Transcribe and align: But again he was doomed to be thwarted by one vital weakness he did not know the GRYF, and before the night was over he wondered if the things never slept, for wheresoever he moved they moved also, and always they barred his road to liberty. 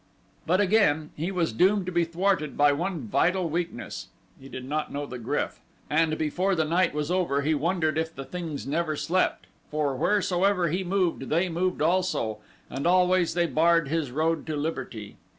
But 0.47 0.59
again 0.59 1.11
he 1.15 1.31
was 1.31 1.53
doomed 1.53 1.85
to 1.85 1.91
be 1.91 2.05
thwarted 2.05 2.57
by 2.57 2.71
one 2.71 3.01
vital 3.01 3.47
weakness 3.47 4.07
he 4.39 4.49
did 4.49 4.65
not 4.65 4.91
know 4.91 5.05
the 5.05 5.19
GRYF, 5.19 5.59
and 5.91 6.17
before 6.17 6.55
the 6.55 6.65
night 6.65 6.95
was 6.95 7.11
over 7.11 7.43
he 7.43 7.53
wondered 7.53 7.99
if 7.99 8.15
the 8.15 8.25
things 8.25 8.65
never 8.65 8.95
slept, 8.95 9.45
for 9.69 9.95
wheresoever 9.95 10.69
he 10.69 10.83
moved 10.83 11.29
they 11.29 11.49
moved 11.49 11.83
also, 11.83 12.39
and 12.67 12.87
always 12.87 13.35
they 13.35 13.45
barred 13.45 13.89
his 13.89 14.09
road 14.09 14.47
to 14.47 14.55
liberty. 14.55 15.17